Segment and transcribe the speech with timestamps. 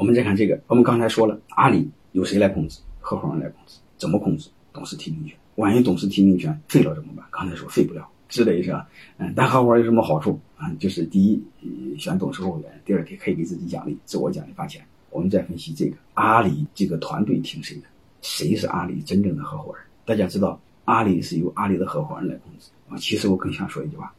[0.00, 2.80] 我们再看这个，我们刚才说了，阿里由谁来控制？
[3.00, 4.48] 合伙人来控制，怎么控制？
[4.72, 5.36] 董事提名权。
[5.56, 7.26] 万一董事提名权废了怎么办？
[7.30, 8.88] 刚才说废不了，是的是吧？
[9.18, 10.72] 嗯，但合伙人有什么好处啊？
[10.78, 14.82] 就是第一，选董事候选人；第二，可以可以给自己奖励，自我奖励发钱。
[15.10, 17.82] 我们再分析这个阿里这个团队听谁的？
[18.22, 19.84] 谁是阿里真正的合伙人？
[20.06, 22.96] 大家知道，阿里是由阿里的合伙人来控制啊。
[22.96, 24.14] 其实我更想说一句话：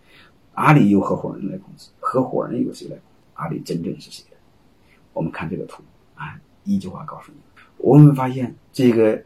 [0.53, 3.03] 阿里由合伙人来控制，合伙人由谁来控制？
[3.33, 4.23] 阿里真正是谁？
[5.13, 5.83] 我们看这个图
[6.15, 7.37] 啊，一句话告诉你：
[7.77, 9.23] 我们发现这个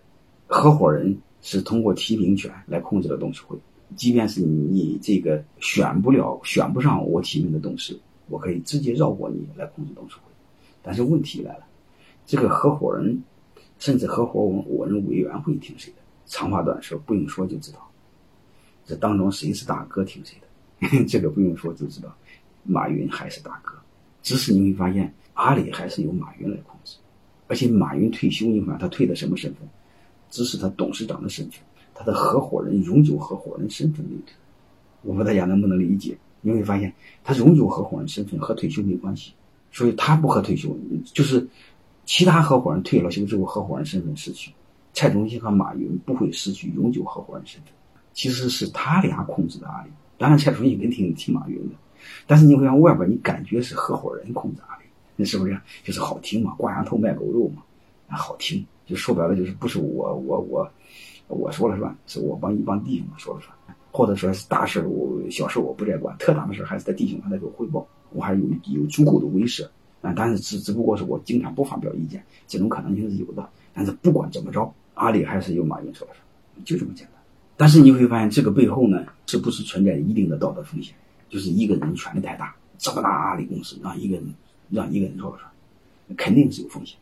[0.48, 3.58] 合伙人是通过提名权来控制了董事会。
[3.96, 7.98] 即便是你这个选不了、选不上我提名的董事，
[8.28, 10.22] 我可以直接绕过你来控制董事会。
[10.82, 11.66] 但是问题来了，
[12.26, 13.22] 这个合伙人
[13.78, 15.98] 甚至合伙人委员会听谁的？
[16.26, 17.92] 长话短说，不用说就知道，
[18.86, 21.06] 这当中谁是大哥听谁的？
[21.06, 22.14] 这个不用说就知道，
[22.64, 23.74] 马云还是大哥。
[24.24, 25.14] 只是你会发现。
[25.36, 26.98] 阿里还是由马云来控制，
[27.48, 29.62] 而且马云退休，你看他退的什么身份？
[30.32, 31.62] 只是他董事长的身份，
[31.94, 34.34] 他的合伙人、永久合伙人身份没退。
[35.04, 36.18] 我不知道大家能不能理解？
[36.42, 39.34] 你会发现，他永久合伙人身份和退休没关系，
[39.72, 40.76] 所以他不和退休，
[41.14, 41.48] 就是
[42.06, 44.52] 其他合伙人退了休之后，合伙人身份失去。
[44.94, 47.72] 蔡崇信和马云不会失去永久合伙人身份，
[48.14, 49.90] 其实是他俩控制的阿里。
[50.18, 51.76] 当然，蔡崇信肯定听马云的，
[52.26, 54.85] 但是你会让外边你感觉是合伙人控制阿里。
[55.16, 56.54] 那是不是就是好听嘛？
[56.58, 57.64] 挂羊头卖狗肉嘛，
[58.18, 58.66] 好听。
[58.86, 60.72] 就说白了，就是不是我我我
[61.28, 63.52] 我说了算，是我帮一帮弟兄们说了算，
[63.92, 69.68] 或者说是大事我小事我不再管，特大的事还是在弟兄们在给我汇报，我还有有足够的威慑
[70.02, 70.14] 啊。
[70.16, 73.50] 但是只只不过是我经常不发表意见，这种可能性是有的。
[73.74, 77.16] 但是不管怎么着，阿里还是由马云说了算，就这么简单。
[77.58, 80.94] 但是你会发现，这个背后呢，是不是存在一定的道德风险？
[81.28, 84.26] 就是一个人权力太大，这么大阿里公司让一个人。
[84.70, 86.98] 让一个人说了算，肯定是有风险，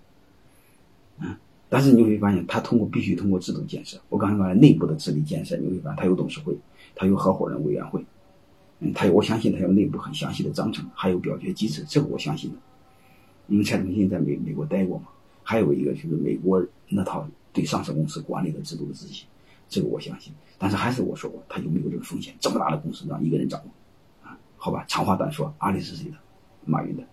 [1.19, 1.35] 嗯！
[1.69, 3.99] 但是你会发现，他通过必须通过制度建设。
[4.09, 6.55] 我刚才说内部的治理建设，你会发现他有董事会，
[6.95, 8.05] 他有合伙人委员会，
[8.79, 12.57] 嗯，他有我相信他有内部很详细的章程，还有表决机制，这个我相信的。
[13.47, 15.07] 因为蔡崇信在美美国待过嘛，
[15.41, 19.25] 还有一个就是美国那套对上市公司管理的制度的执行，
[19.67, 20.31] 这个我相信。
[20.57, 22.35] 但是还是我说过，他有没有这个风险？
[22.39, 24.37] 这么大的公司让一个人掌握，啊？
[24.57, 26.15] 好吧，长话短说，阿里是谁的？
[26.65, 27.03] 马云的。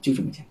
[0.00, 0.48] 就这么简单。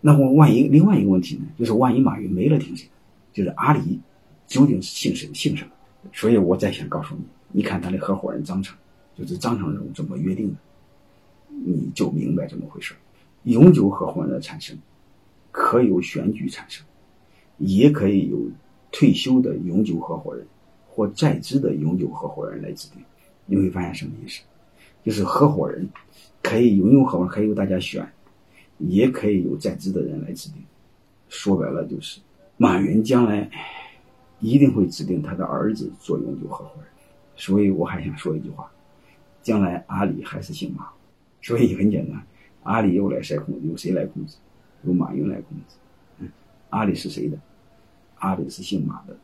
[0.00, 1.44] 那我万一另外一个问题呢？
[1.58, 2.88] 就是万一马云没了，听谁？
[3.32, 4.00] 就是阿里
[4.46, 5.70] 究竟是姓谁姓什么？
[6.12, 8.76] 所以我再想告诉你，你看他的合伙人章程，
[9.14, 10.56] 就是章程中怎么约定的，
[11.48, 12.94] 你就明白怎么回事。
[13.42, 14.76] 永久合伙人的产生，
[15.52, 16.84] 可由选举产生，
[17.58, 18.38] 也可以由
[18.90, 20.46] 退休的永久合伙人
[20.88, 23.02] 或在职的永久合伙人来指定。
[23.44, 24.40] 你会发现什么意思？
[25.04, 25.88] 就是合伙人
[26.42, 28.10] 可以永久合伙人，可以由大家选。
[28.80, 30.62] 也可以由在职的人来指定，
[31.28, 32.20] 说白了就是，
[32.56, 33.50] 马云将来
[34.40, 36.86] 一定会指定他的儿子做永久合伙人，
[37.36, 38.70] 所以我还想说一句话，
[39.42, 40.88] 将来阿里还是姓马，
[41.42, 42.26] 所以很简单，
[42.62, 43.54] 阿里又来谁控？
[43.66, 44.36] 由谁来控制？
[44.84, 45.76] 由马云来控制。
[46.18, 46.28] 嗯，
[46.70, 47.38] 阿里是谁的？
[48.16, 49.16] 阿里是姓马的，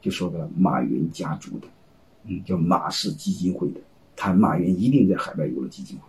[0.00, 1.66] 就说白了，马云家族的，
[2.24, 3.80] 嗯，叫马氏基金会的，
[4.14, 6.04] 他马云一定在海外有了基金会，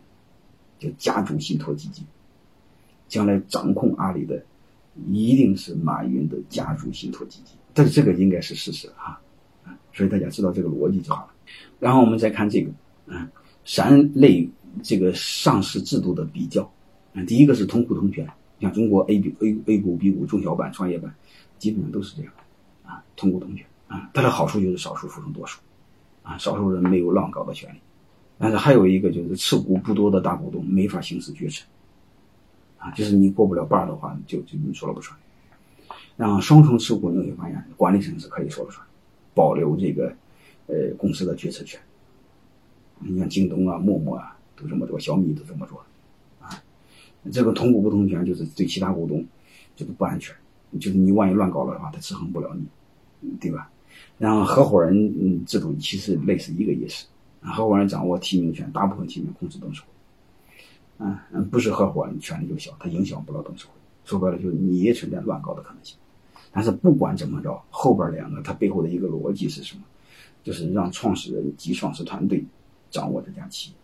[0.77, 2.05] 叫家族信托基金。
[3.07, 4.44] 将来掌控阿里的，
[5.09, 9.22] 一定是马云的家族信托基金，但是这个应该是事实哈，
[9.63, 11.34] 啊，所以大家知道这个逻辑就好了。
[11.79, 12.72] 然后我们再看这个，
[13.13, 13.29] 啊，
[13.63, 14.50] 三类
[14.84, 16.72] 这个上市制度的比较，
[17.13, 18.28] 啊，第一个是同股同权，
[18.59, 21.13] 像中国 A、股、A、A 股、B 股、中小板、创业板，
[21.59, 22.34] 基本上都是这样，
[22.84, 25.59] 啊，同股同权，啊，它的好处就是少数服从多数，
[26.23, 27.78] 啊，少数人没有浪高的权利，
[28.38, 31.63] 但是还有一个就是持股不多的大股东没法行使决策。
[32.95, 35.17] 就是你过不了半的话，就就你说了不算。
[36.15, 38.85] 然后双重持股你会发现，管理层是可以说了算，
[39.33, 40.13] 保留这个
[40.67, 41.79] 呃公司的决策权。
[42.99, 45.79] 你像京东啊、陌陌啊都这么做，小米都这么做，
[46.41, 46.49] 啊，
[47.31, 49.23] 这个同股不同权就是对其他股东
[49.75, 50.35] 就是不安全，
[50.79, 52.55] 就是你万一乱搞了的话，他制衡不了
[53.22, 53.69] 你，对吧？
[54.17, 57.05] 然后合伙人嗯制度其实类似一个意思，
[57.41, 59.87] 合伙人掌握提名权，大部分提名控制董事会。
[60.99, 63.72] 嗯，不是合伙人权力就小，他影响不了董事会。
[64.03, 65.97] 说白了，就是你也存在乱搞的可能性。
[66.52, 69.84] 但是不管怎么着，后边两个它背后的一个逻辑是什么？
[70.44, 72.44] 就是让创始人及创始团队
[72.90, 73.76] 掌握这家企业。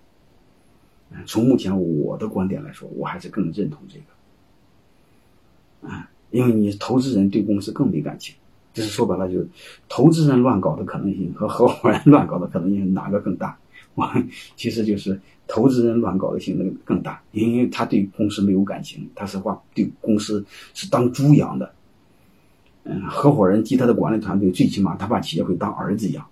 [1.11, 5.89] 嗯，从目前我的观点来说，我还是更认同这个。
[5.89, 8.35] 啊，因为你投资人对公司更没感情。
[8.73, 9.47] 就是说白了，就是
[9.87, 13.55] 投资人乱搞的可能性和合伙人 乱搞的可能性哪个更大？
[13.95, 14.09] 我
[14.55, 20.43] 其实就是投资人乱搞的性能更大，因为他对公司没有感情，他是话对公司
[20.73, 21.73] 是当猪养的。
[22.85, 26.25] 嗯，合伙人及他的管理团队，最起码他把企业会当儿子养。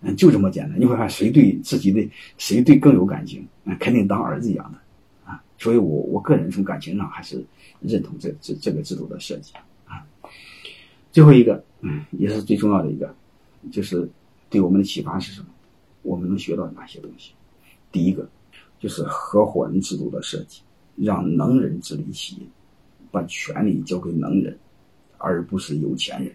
[0.00, 0.80] 嗯，就这么简单。
[0.80, 2.06] 你会看谁对自己的
[2.38, 4.78] 谁对更有感情，那肯定当儿子养的
[5.24, 5.42] 啊。
[5.58, 7.44] 所以我我个人从感情上还是
[7.80, 9.52] 认同这这这个制度的设计
[9.86, 10.04] 啊。
[11.12, 13.14] 最后一个，嗯，也是最重要的一个，
[13.70, 14.08] 就是
[14.50, 15.46] 对我们的启发是什么？
[16.06, 17.32] 我们能学到哪些东西？
[17.90, 18.28] 第一个
[18.78, 20.62] 就是合伙人制度的设计，
[20.94, 22.42] 让能人治理企业，
[23.10, 24.56] 把权力交给能人。
[25.18, 26.30] 而不是有钱人，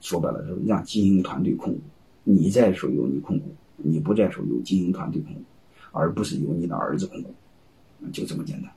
[0.00, 1.80] 说白了是让经营团队控股。
[2.24, 5.40] 你在的时候由你控股，你不在的时候由经营团队控股，
[5.92, 7.32] 而不是由你的儿子控股，
[8.12, 8.70] 就这么简单。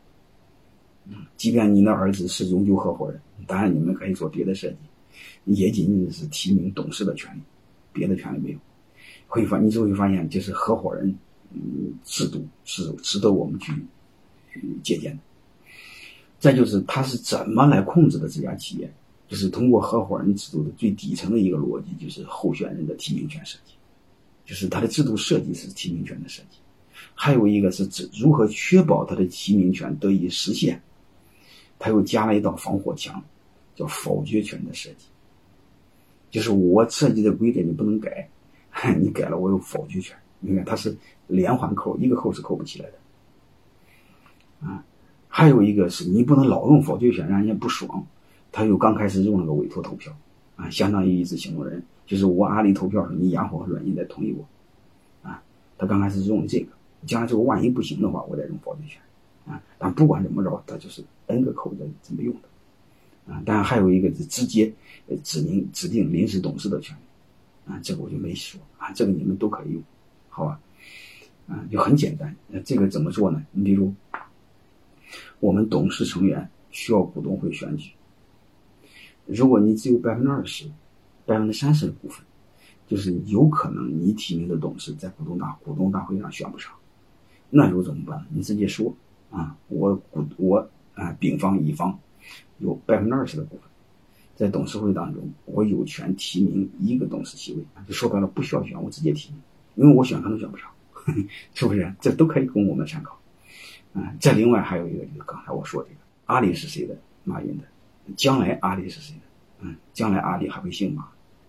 [1.38, 4.78] 即便你的儿子是永久合伙人，当然你们可以做别的设计，
[5.45, 7.42] 也仅仅是提名董事的权利，
[7.92, 8.60] 别的权利没有。
[9.28, 11.14] 会发，你就会发现，就是合伙人
[11.54, 13.74] 嗯制度是值得我们去
[14.84, 15.20] 借鉴的。
[16.40, 18.92] 再就是，他是怎么来控制的这家企业？
[19.28, 23.74] 就是通过合伙人制度的最底层的一个逻辑，就是候选人的提名权设计，
[24.44, 26.58] 就是他的制度设计是提名权的设计。
[27.14, 30.82] 还有一个是指如何确保他的提名权得以实现，
[31.78, 33.24] 他又加了一道防火墙，
[33.76, 35.06] 叫否决权的设计。
[36.32, 38.28] 就是我设计的规则你不能改，
[39.00, 40.16] 你改了我有否决权。
[40.40, 40.96] 你看它是
[41.28, 44.84] 连环扣，一个扣是扣不起来的，啊。
[45.28, 48.06] 还有一个是你不能老用否决权，让人家不爽。
[48.52, 50.12] 他又刚开始用了个委托投票，
[50.56, 55.44] 啊，相当于一次行动人，就是我阿里投票时你养活软件再同意我，啊，
[55.78, 56.72] 他刚开始用这个，
[57.06, 59.02] 将来这个万一不行的话，我再用否决权，
[59.46, 64.74] 啊，但不管怎么着，他就是 N 个口子怎么用的，啊，当然还有一个是直接
[65.24, 67.02] 指明指定临时董事的权利，
[67.69, 69.81] 啊，这个我就没说，啊，这个你们都可以用，
[70.27, 70.60] 好吧，
[71.48, 73.45] 啊，就很简单，那这个怎么做呢？
[73.51, 73.94] 你比如。
[75.39, 77.94] 我们董事成员需要股东会选举。
[79.25, 80.69] 如果你只有百分之二十、
[81.25, 82.24] 百分之三十的股份，
[82.86, 86.71] 就是有可能你提名的董事在股东大股东大会上选不上，
[87.50, 88.24] 那时候怎么办？
[88.30, 88.94] 你直接说
[89.31, 91.98] 啊，我股我啊丙方乙方
[92.60, 93.69] 有百分之二十的股份，
[94.40, 99.42] 在董事会当中，我有权提名一个董事席位，就说白了不需要选，我直接提名，
[99.76, 100.72] 因为我选他都选不上，
[101.54, 101.94] 是不是？
[102.00, 103.20] 这都可以供我们参考。
[103.92, 105.96] 嗯，这另外还有一个就是刚才我说这个，
[106.28, 106.96] 阿里是谁的？
[107.26, 107.66] 马云的。
[108.16, 109.22] 将来阿里是谁的？
[109.60, 111.06] 嗯，将来阿里还会姓马。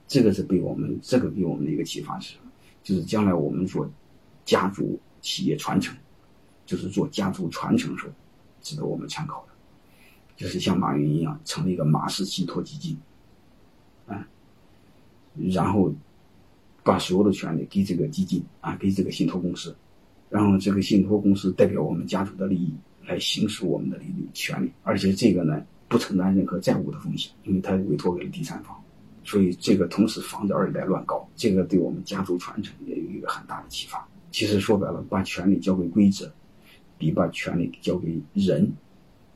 [0.09, 2.51] 这个是被我们这个给我们的一个启发是什么？
[2.83, 3.89] 就是将来我们做
[4.45, 5.97] 家族企业传承，
[6.67, 8.13] 就是做家族传承时候，
[8.61, 9.47] 值得我们参考，
[10.41, 12.97] 就是像马云一样成立一个马氏信托基金，
[14.07, 14.27] 啊，
[15.53, 15.93] 然后
[16.83, 19.77] 把所有的权利给这个基金啊，给这个信托公司。
[20.31, 22.73] 然后这个信托公司代表我们家族的利益
[23.07, 28.75] 来行使我们的利益权利，而且这个呢不承担任何债务的风险，因为它委托给了第三方，
[29.23, 34.09] 所以这个同时防止二代乱搞，这个对我们家族传承也有一个很大的启发。
[34.31, 36.33] 其实说白了，把权利交给规则，
[36.97, 38.73] 比把权利交给人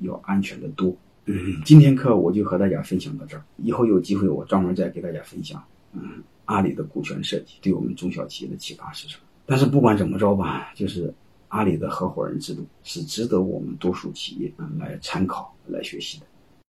[0.00, 0.94] 要安全的多。
[1.26, 5.62] 嗯，今天课我就和大家分享到这儿，以后有机会我专门再给大家分享，
[5.92, 9.22] 嗯，阿里的股权设计对我们中小企业的启发是什么。
[9.46, 11.12] 但是不管怎么着吧，就是
[11.48, 16.26] 阿里的合伙人制度是值得我们多数企业来参考、来学习的。